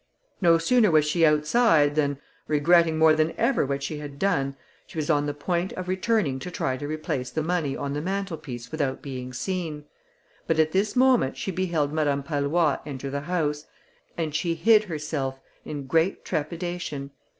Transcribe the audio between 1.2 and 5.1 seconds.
outside, than, regretting more than ever what she had done, she